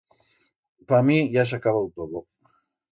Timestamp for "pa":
0.91-1.03